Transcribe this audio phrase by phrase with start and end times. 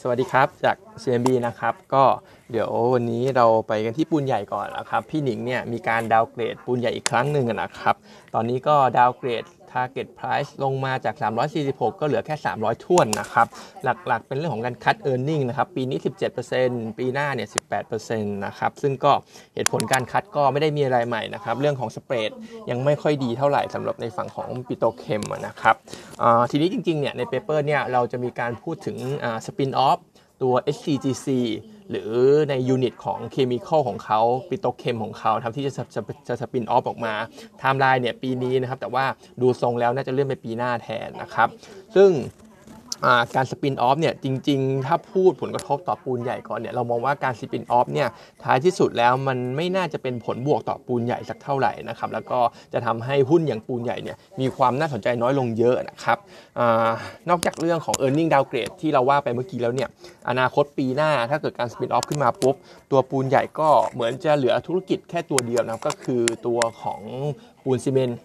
[0.00, 2.04] สวัสดีครับจาก CMB นะครับก็
[2.50, 7.94] เดี๋ยววันนี้เราไปกันที่ปูนใหญ่ก่อนนะครับพี่หนิงเนี่ยมีการดาวเกรดปูนใหญ่อีกครั้งหนึ่งนะครับ
[8.34, 11.14] ตอนนี้ก็ดาวเกรด Target Price ลงมาจาก
[11.58, 13.46] 346 ก็เหลือแค่ 300ท่วนนะครับ
[13.84, 15.98] หลักๆ เป็นเรื่องของการคัด e a r n i n g นะครับ ปีนี้
[16.48, 17.48] 17%ปีหน้าเนี่ย
[17.88, 19.12] 18%นะครับ ซึ่งก็
[19.54, 22.30] เหตุผลการคัดก็ไม่ได้มีอะไรใหม่นะครับ เรื่องของสเปรด
[22.70, 25.74] ยังไม่ค่อยดีเท่าไหร่สำหรับในฝั่งของปิโตเคมนะครับ
[26.50, 28.96] ทีนี้จริงๆ เนี่ยใน paper เนี่ยเราจะมีการพูดถึง
[29.46, 29.98] สปินออฟ
[30.42, 31.28] ตัว HCGC
[31.90, 32.12] หรือ
[32.50, 37.14] ใน unit ของ chemical ของเขา petrochem ของเขาทำที่จะจะจะ spin off ออกมา
[37.58, 39.04] ไทม์ไลน์เนี่ยปีนี้นะครับแต่ว่า
[39.40, 41.48] ดูทรงแล้วน่าจะเลื่อนไปปีหน้าแทนนะครับ
[41.96, 42.10] ซึ่ง
[43.34, 48.08] การ spin off เนี่ยจริงๆ ถ้าพูดผลกระทบต่อปูนใหญ่ก่อนเนี่ยเรามองว่าการ spin off เนี่ย
[48.44, 52.40] ท้ายที่สุดแล้วมันไม่น่าจะเป็นผลบวกต่อปูนใหญ่สักเท่าไหร่นะครับแล้วก็
[52.72, 56.18] จะทำให้หุ้นอย่างปูนใหญ่เนี่ยมีความน่าสนใจน้อยลงเยอะนะครับ
[56.58, 56.60] อ
[57.28, 59.88] นอกจากเรื่องของ e a r n i n g downgrade ที่เราว่าไปเมื่อกี้แล้วเนี่ย
[60.28, 62.54] อนาคตปีหน้าถ้าเกิดการสปินออฟขึ้นมาปุ๊บ
[62.90, 67.00] ตัวปูนใหญ่ก็เหมือนจะเหลือธุรกิจแค่ตัวเดียวนะก็คือตัวของ
[67.64, 68.18] ปูนซีเมนต์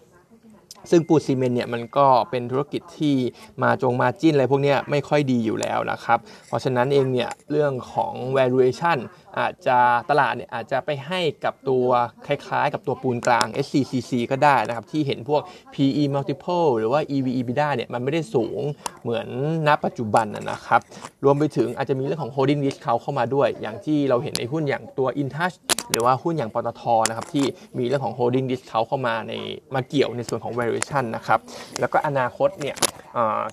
[0.90, 3.16] ซึ่งปูซีเมนต์เนี่ยมันก็เป็นธุรกิจที่
[3.62, 6.18] มาจงมาจิ้นอะไรพวกนี้ไม่ค่อยดีอยู่แล้วนะครับ
[6.48, 8.98] เพราะฉะนั้นเองเนี่ยเรื่องของ valuation
[9.38, 9.78] อาจจะ
[10.10, 11.86] ตลาดเนี่ยอาจจะไปให้กับตัว
[12.26, 15.42] คล้ายๆ กับตัวปูนกลาง SCCC ก็ได้นะครับที่เห็นพวก
[15.74, 18.60] PE multiple หรือว่า EV EBITDA เนี่ยมันไม่ได้สูง
[19.02, 19.26] เหมือน
[19.66, 20.80] ณปัจจุบันนะครับ
[21.24, 25.56] รวมไปถึงอาจจะมีเรื่องของ holding discount เข้ามาด้วย อย่างที่เราเห็นในหุ้นอย่างตัว InTouch
[25.90, 27.44] หรือว่าหุ้นอย่างปตทนะครับที่
[27.78, 29.32] มีเรื่องของ holding discount เข้ามาใน
[29.74, 31.40] มาเกี่ยวในส่วนของ valuation นะครับ
[31.80, 32.76] แล้วก็อนาคตเนี่ย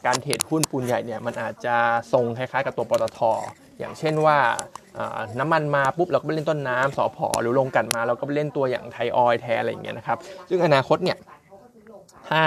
[0.05, 1.75] การเทรดหุ้นปูนใหญ่เนี่ยมันอาจจะ
[2.13, 3.19] ทรงคล้ายๆ กับตัวปตท
[3.79, 4.37] อย่างเช่นว่า
[5.39, 7.27] น้ำมันมาปุ๊บเราก็ไปเล่นต้นน้ำ ปตท.สผ.
[7.41, 10.17] หรือโรงกลั่นมาเราก็ไปเล่นตัวอย่างไทยออยล์แทนอะไรอย่างเงี้ยนะครับ
[10.49, 11.17] ซึ่งอนาคตเนี่ย
[12.31, 12.43] ถ้า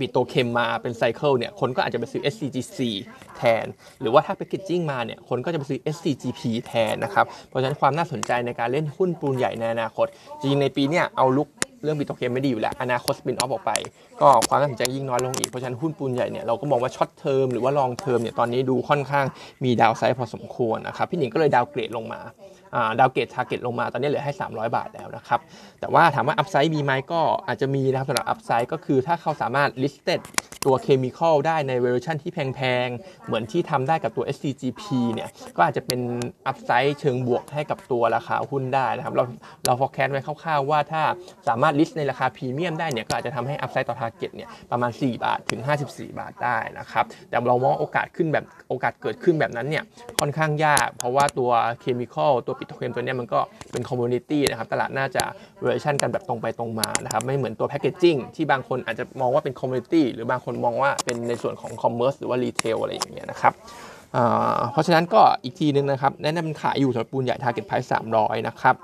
[0.00, 2.78] petrochem มาเป็น cycle เนี่ยคนก็อาจจะไปซื้อ SCGC
[3.36, 3.66] แทน
[4.00, 10.06] หรือว่าถ้า packaging มาเนี่ยคนก็จะไปซื้อ SCGP แทนนะครับ เพราะฉะนั้นความน่าสนใจในการเล่นหุ้นปูนใหญ่ในอนาคต
[10.40, 11.48] จริงในปีเนี้ย outlook
[11.82, 13.72] เรื่อง petrochem ไม่ดีอยู่แล้ว อนาคต spin off ออกไป
[14.20, 19.26] ก็ความน่าสนใจยิ่งน้อยลงอีก เพราะฉะนั้นหุ้นปูนใหญ่เนี่ยเราก็มองว่า short term หรือว่า long term เนี่ยตอนนี้ดูค่อนข้าง
[19.64, 22.20] มี downside พอสมควรนะครับพี่หนิงก็เลย downgrade ลงมา
[23.00, 25.40] downgrade target ลงมาตอนนี้เหลือให้ 300 บาทแล้วนะครับ
[25.80, 30.20] แต่ว่าถามว่า upside มีไหมก็อาจจะมีนะครับสำหรับ upside ก็คือถ้าเขาสามารถ listed
[30.66, 36.00] ตัวเคมีคอลได้ในเวอร์ชันที่แพงๆ เหมือนที่ทำได้กับตัว SCGP เนี่ย ก็อาจจะเป็น
[36.46, 39.24] upside เชิงบวกให้กับตัวราคาหุ้นได้นะครับ เรา
[39.66, 41.02] เรา forecast ไว้คร่าวๆว่าถ้า
[41.48, 49.84] สามารถ list ในราคาพรีเมียมได้เนี่ยก็อาจจะทำให้ upside ต่อ target เนี่ยประมาณ 4 บาทถึง 54 บาทได้นะครับ แต่เรามองโอกาสขึ้นแบบโอกาสเกิดขึ้นแบบนั้นเนี่ย
[50.20, 51.50] ค่อนข้างยาก เพราะว่าตัว
[51.80, 53.40] chemical ตัว petrochem ตัวนี้มันก็
[53.72, 55.22] เป็น commodity นะครับตลาดน่าจะ
[55.60, 63.54] valuation กันแบบตรงไปตรงมานะครับไม่เหมือนตัว packaging ที่บางคนอาจจะมองว่าเป็น commodity หรือบางคนมองว่าเป็นในส่วนของ commerce หรือว่า retail อะไรอย่างเงี้ยนะครับ
[64.72, 68.74] เพราะฉะนั้นก็อีกทีนึงนะครับแนะนำขายอยู่สำหรับปูนใหญ่ target price สามร้อยนะครับ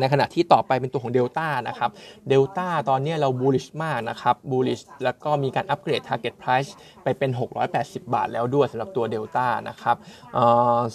[0.00, 1.90] ในขณะที่ต่อไปเป็นตัวของเดลต้านะครับ
[2.28, 6.70] เดลต้าตอนนี้เรา bullish มากนะครับ bullish แล้วก็มีการ upgrade Target Price
[7.04, 7.30] ไปเป็น
[7.72, 9.96] 680 บาทแล้วด้วยสำหรับตัวเดลต้านะครับ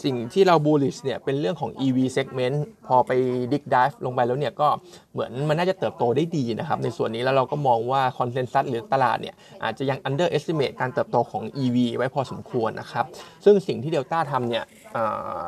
[0.04, 3.12] สิ่งที่เรา bullish เนี่ยเป็นเรื่องของ EV segment พอไป
[3.54, 4.68] dig deep ลงไปแล้วเนี่ยก็
[5.14, 13.06] เหมือนมันน่าจะเติบโตได้ดีนะครับ ในส่วนนี้แล้วเราก็มองว่า consensus หรือตลาดเนี่ยอาจจะยัง underestimate การเติบโตของ EV ไว้พอสมควรนะครับ
[13.46, 14.64] ซึ่งสิ่งที่เดลต้าทำเนี่ย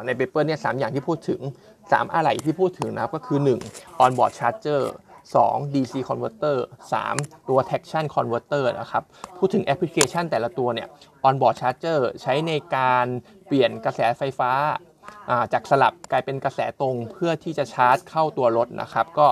[0.06, 1.40] ในเปเปอร์เนี่ยสอย่างที่พูดถึง
[1.94, 3.40] 3อะไรที่พูดถึงนะครับก็คือ
[3.72, 4.82] 1 onboard charger
[5.34, 6.58] 2 DC converter
[7.02, 9.04] 3 ตัว traction converter นะครับ
[9.38, 10.88] พูดถึงแอปพลิเคชันแต่ละตัวเนี่ย
[11.28, 13.06] onboard charger ใช้ในการ
[13.48, 14.52] เปลี่ยนกระแสไฟฟ้า
[15.54, 19.28] จากสลับกลายเป็นกระแสตรงเพื่อที่จะชาร์จเข้าตัวรถนะครับ ก็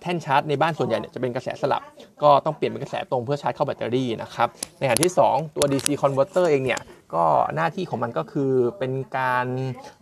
[0.00, 1.82] แท่นชาร์จในบ้านส่วนใหญ่เนี่ยจะเป็นกระแสสลับ
[2.22, 4.48] ก็ต้องเปลี่ยนเป็นกระแสตรงเพื่อชาร์จเข้าแบตเตอรี่นะครับ
[4.78, 6.80] ในขณะที่ 2 ตัว DC converter เองเนี่ย
[7.14, 7.24] ก็
[7.56, 9.46] หน้าที่ของมันก็คือเป็นการ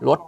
[0.09, 0.19] ลด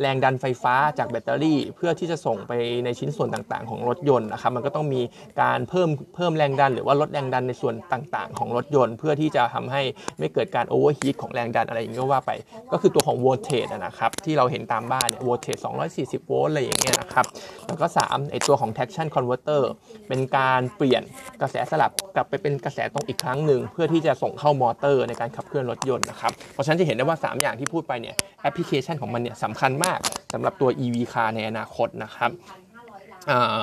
[0.00, 2.52] แรงดันไฟฟ้าจากแบตเตอรี่ เพื่อที่จะส่งไป
[2.84, 5.00] ในชิ้นส่วนต่างๆ ของรถยนต์นะครับมันก็ต้องมี
[5.42, 9.82] การเพิ่มเพิ่มแรงดัน หรือว่าลดแรงดันในส่วนต่างๆ ของรถยนต์ เพื่อที่จะทำให้
[10.18, 12.30] ไม่เกิดการ overheat ของแรงดันอะไรอย่างเงี้ยว่าไป
[12.72, 15.56] ก็คือตัวของ voltage นะครับที่เราเห็นตามบ้านเนี่ย voltage
[15.92, 17.26] 240 โวลต์อะไรอย่างเงี้ยนะครับ
[17.66, 19.62] แล้วก็3ไอ้ตัวของ traction converter
[20.08, 21.02] เป็นการเปลี่ยน
[21.40, 29.98] กระแสสลับกลับไปเป็นกระแสตรงอีกครั้งหนึ่งเพื่อที่จะส่งเข้ามอเตอร์ในการขับเคลื่อนรถยนต์นะครับเพราะฉะนั้นจะเห็นได้ว่า 3 อย่างที่พูดไปเนี่ยแอปพลิเคชันของมันเนี่ยสำคัญมาก
[30.32, 32.30] สำหรับตัว EV car ในอนาคตนะครับ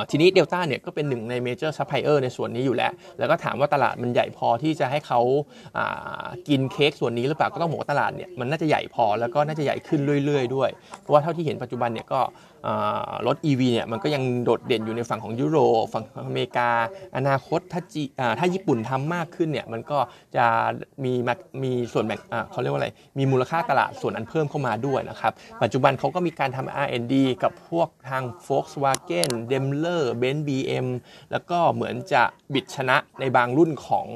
[0.10, 5.22] ทีนี้เดลต้าเนี่ยก็เป็นหนึ่งใน major supplier ในส่วนนี้อยู่แล้ว แล้วก็ถามว่าตลาดมันใหญ่พอที่จะให้เขา
[6.48, 10.70] กินเค้กส่วนนี้หรือเปล่าก็ต้องบอกว่าตลาดเนี่ยมันน่าจะใหญ่พอแล้วก็น่าจะใหญ่ขึ้นเรื่อย ๆ ด้วย
[11.02, 12.22] เพราะว่าเท่าที่เห็นปัจจุบันเนี่ยก็
[13.28, 16.70] รถ EV เนี่ยมันก็ยังโดดเด่นอยู่ในฝั่งของยุโรปฝั่งอเมริกา
[17.18, 18.04] อนาคตถ้าจี
[18.40, 20.00] ถ้าญี่ปุ่นทำมากขึ้นเนี่ยมันก็
[20.36, 20.46] จะ
[21.04, 21.14] มี
[21.64, 22.20] มีส่วนแบ่ง
[22.52, 25.34] เขาเรียกว่าอะไรมีมูลค่าตลาดส่วนนั้นเพิ่มเข้ามาด้วยนะครับ
[25.64, 27.14] ปัจจุบันเขาก็มีการทำ R&D
[27.44, 30.88] กับพวกทาง Volkswagen Daimler Benz BM
[31.32, 32.24] แล้วก็เหมือนจะ
[32.54, 34.08] บิดชนะในบางรุ่นของ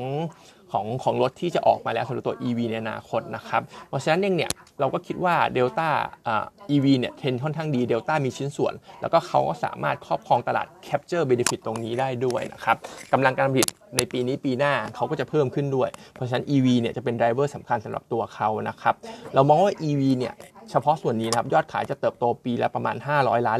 [0.72, 5.90] ของของรถที่จะออกมาแล้วสำหรับตัว EV ในอนาคตนะครับ เพราะฉะนั้นเองเนี่ยเราก็คิดว่า Delta
[6.28, 6.46] อ่า
[6.76, 12.78] EV เนี่ยเทรนค่อนข้างดี Delta มีชิ้นส่วน แล้วก็เขาก็สามารถครอบครองตลาด capture benefit ตรงนี้ได้ด้วยนะครับ
[13.14, 13.68] กำลังการผลิต
[13.98, 18.96] ในปีนี้ปีหน้าเขาก็จะเพิ่มขึ้นด้วย เพราะฉะนั้น EV เนี่ยจะเป็น driver สำคัญสำหรับตัวเขานะครับ
[19.34, 20.34] เรามองว่า EV เนี่ย
[20.72, 23.60] เฉพาะส่วนนี้นะครับยอดขายจะเติบโตปีละประมาณ 500 ล้าน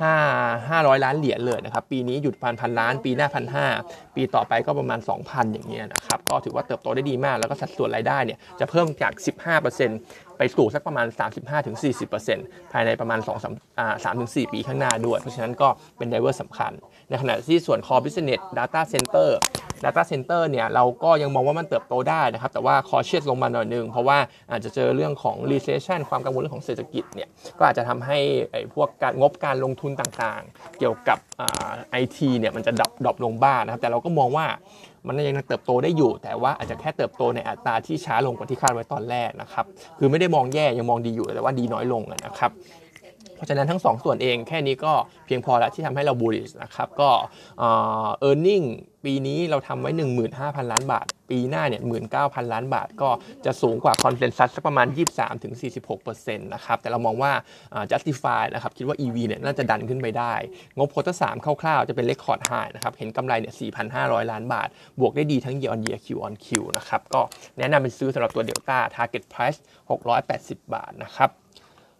[0.00, 3.66] 5 500 ล้านเหรียญเลยนะครับ ปีนี้หยุดพันพันล้าน ปีหน้าพันห้า
[4.16, 9.12] ปีต่อไปก็ประมาณ 2,000 อย่างเงี้ยนะครับ ก็ถือว่าเติบโตได้ดีมาก แล้วก็สัดส่วนรายได้เนี่ยจะเพิ่มจาก
[9.76, 11.06] 15%ไปสู่สักประมาณ
[11.90, 15.68] 35-40%ภายในประมาณ 2 3 3-4 ปีข้างหน้าด้วย เพราะฉะนั้นก็
[15.98, 16.72] เป็นไดเวอร์สำคัญ
[17.08, 19.28] ในขณะที่ส่วน core business data center
[19.84, 24.18] Data Center เนี่ยเราก็ยังมองว่ามันเติบโตได้นะครับ แต่ว่าคอเชียสลงมาหน่อยนึง เพราะว่า
[24.50, 27.28] อาจจะเจอเรื่องของ recession ความกังวลเรื่องของเศรษฐกิจเนี่ย
[27.58, 28.18] ก็อาจจะทำให้
[28.50, 31.18] ไอ้พวกการงบการลงทุนต่างๆ เกี่ยวกับ
[31.90, 34.46] ไอทีเนี่ยมันจะดับดรอปลงบ้างนะครับแต่เราก็มองว่า
[35.06, 39.64] มันยังเติบโตได้อยู่ แต่ว่าอาจจะแค่เติบโตในอัตราที่ช้าลงกว่าที่คาดไว้ตอนแรกนะครับ
[39.98, 42.50] คือไม่ได้มองแย่ยังมองดีอยู่แต่ว่าดีน้อยลงนะครับ
[43.38, 44.92] เพราะฉะนั้นทั้ง 2 ส่วนเองแค่นี้ก็
[45.26, 47.10] เพียงพอแล้วที่ทำให้เราบูริสนะครับก็
[47.58, 47.64] เอ
[48.28, 48.62] อร์เน็ง
[49.04, 49.90] ปีนี้เราทำไว้
[50.30, 51.82] 15,000 ล้านบาท ปีหน้าเนี่ย
[52.16, 53.10] 19,000 ล้านบาท ก็
[53.44, 54.86] จะสูงกว่าคอนเซนแซสสักประมาณ
[55.66, 57.32] 23-46%นะครับแต่เรามองว่า
[57.90, 60.34] justify นะครับคิดว่า EV เนี่ยน่าจะดันขึ้นไปได้
[60.76, 63.54] งบ quarter สามคร่าวๆ จะเป็น record high นะครับเห็นกำไรเนี่ย
[63.92, 64.68] 4,500 ล้านบาท
[65.00, 67.20] บวกได้ดีทั้ง year on year Q on Q นะครับก็
[67.58, 69.58] แนะนำเป็นซื้อสำหรับตัว Delta Target Price
[70.16, 71.30] 680 บาทนะครับ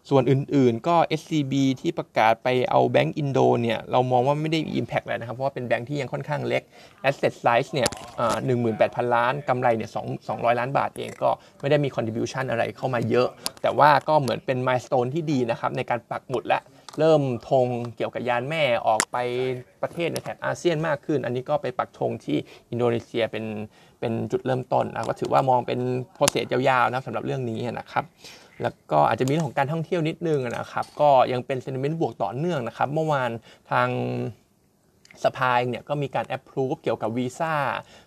[0.09, 6.63] ส่วนอื่นๆก็ SCB ที่ประกาศไปเอาแบงก์อินโดเนี่ยเรามองว่าไม่ได้มี Impact เลยนะครับ เพราะว่าเป็นแบงก์ที่ยังค่อนข้างเล็ก
[7.09, 7.89] Asset Size เนี่ย
[8.45, 11.29] หนึ่งหมื่นแปดพันล้านกำไรเนี่ยสองสองร้อยล้านบาทเองก็
[11.59, 13.27] ไม่ได้มี contribution อะไรเข้ามาเยอะ
[13.61, 16.61] แต่ว่าก็เหมือนเป็น milestone ที่ดีนะครับในการปักหมุดและ
[16.99, 19.17] เริ่มธงเกี่ยวกับยานแม่ออกไป
[19.81, 22.37] ประเทศในแถบอาเซียนมากขึ้น อันนี้ก็ไปปักธงที่
[22.71, 23.45] อินโดนีเซียเป็น
[23.99, 25.79] เป็นจุดเริ่มต้นนะก็ถือว่ามองเป็น
[26.15, 28.05] process ยาวๆนะสำหรับเรื่องนี้นะครับ
[28.61, 33.31] แล้วก็อาจจะมีเรื่องของการท่องเที่ยวนิดนึงนะครับ ก็ยังเป็น sentiment บวกต่อเนื่องนะครับ เมื่อวาน
[33.71, 33.89] ทาง
[35.23, 37.55] สภาเนี่ยก็มีการ approve เกี่ยวกับวีซ่า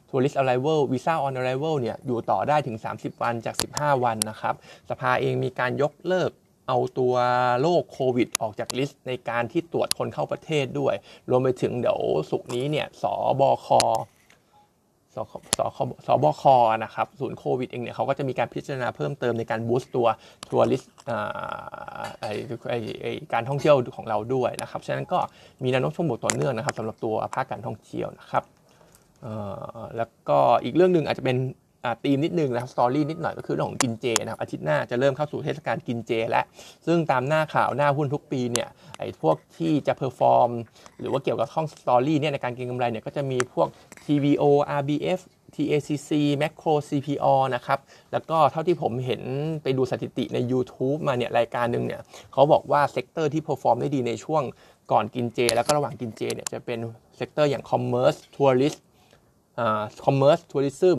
[0.08, 4.54] tourist arrival visa on arrival เนี่ยอยู่ต่อได้ถึง 30 วันจาก 15 วันนะครับ
[4.90, 6.30] สภาเองมีการยกเลิก
[6.68, 7.14] เอาตัว
[7.60, 10.94] โรคโควิดออกจาก list ในการที่ตรวจคนเข้าประเทศด้วย
[11.30, 12.00] รวมไปถึงเดี๋ยว
[12.30, 13.04] ศุกร์นี้เนี่ย ศ
[13.40, 13.68] บค.
[15.14, 15.18] ศ
[15.58, 15.60] ศ
[16.06, 16.42] ศบค.
[16.84, 20.06] นะครับศูนย์โควิดเองเนี่ยเขาก็จะมีการพิจารณาเพิ่มเติมในการ boost ตัว
[20.48, 20.82] tourist
[22.20, 22.26] ไอ้
[22.70, 25.18] ไอ้ไอ้การท่องเที่ยวของเราด้วยนะครับ ฉะนั้นก็
[25.62, 28.44] มีแนวโน้มเชิงบวกต่อเนื่องนะครับสำหรับตัวภาคการท่องเที่ยวนะครับ
[29.96, 31.36] แล้วก็อีกเรื่องหนึ่งอาจจะเป็น
[32.04, 36.44] ธีมนิดนึงนะครับ story นิดหน่อยก็คือเรื่องของกินเจนะครับอาทิตย์หน้าจะเริ่มเข้าสู่เทศกาลกินเจ แล้ว
[36.86, 38.68] ซึ่งตามหน้าข่าวหน้าหุ้นทุกปีเนี่ย
[38.98, 40.50] ไอ้พวกที่จะ perform
[41.00, 43.68] หรือว่าเกี่ยวกับท่อง story เนี่ยในการเก็งกำไรเนี่ยก็จะมีพวก
[44.04, 44.42] TVO
[44.80, 45.20] RBF
[45.54, 46.10] TACC
[46.42, 47.78] Makro CPO นะครับ
[48.12, 49.22] แล้วก็เท่าที่ผมเห็น
[49.62, 52.00] ไปดูสถิติใน YouTube มาเนี่ยรายการหนึ่งเนี่ย
[52.32, 54.42] เขาบอกว่า sector ที่ perform ได้ดีในช่วง
[54.92, 56.78] ก่อนกินเจ แล้วก็ระหว่างกินเจเนี่ยจะเป็น
[57.16, 58.74] sector อย่าง commerce tourist
[60.04, 60.98] commerce tourism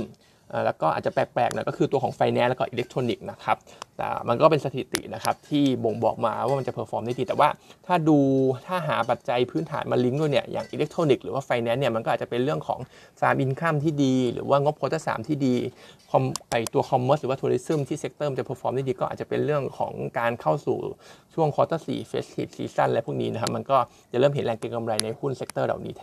[0.66, 3.58] แล้วก็อาจจะแปลกๆหน่อยก็คือตัวของไฟแนนซ์แล้วก็อิเล็กทรอนิกส์นะครับ
[3.98, 7.50] แต่มันก็เป็นสถิตินะครับที่บ่งบอกมาว่ามันจะ perform ได้ดีแต่ว่า
[7.88, 8.18] ถ้าดู
[8.68, 12.80] ถ้าหาปัจจัยพื้นฐานมาลิงก์ด้วยเนี่ยอย่างอิเล็กทรอนิกส์หรือว่าไฟแนนซ์เนี่ยมันก็อาจจะเป็นเรื่องของ
[13.20, 15.56] farm income ที่ดี หรือว่างบ quarter สามที่ดี
[16.52, 20.78] ไอ้ตัว commerce หรือว่า tourism ที่ sector จะ perform ได้ดีก็อาจจะเป็นเรื่องของการเข้าสู่
[21.34, 23.78] ช่วง quarter สี่ festive season อะไรพวกนี้นะครับมันก็
[24.12, 25.96] จะเริ่มเห็นแรงเก็งกำไรในหุ้น sector เหล่านี้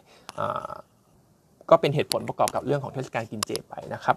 [1.71, 4.17] ก็เป็นเหตุผลประกอบกับเรื่องของเทศกาลกินเจไปนะครับ